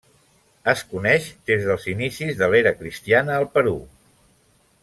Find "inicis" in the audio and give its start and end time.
1.93-2.41